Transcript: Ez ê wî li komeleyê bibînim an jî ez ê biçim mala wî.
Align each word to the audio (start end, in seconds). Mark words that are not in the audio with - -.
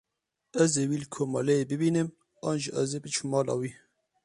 Ez 0.63 0.71
ê 0.81 0.83
wî 0.89 0.97
li 1.03 1.07
komeleyê 1.15 1.65
bibînim 1.71 2.09
an 2.49 2.55
jî 2.63 2.69
ez 2.81 2.89
ê 2.97 2.99
biçim 3.03 3.27
mala 3.33 3.53
wî. 3.61 3.71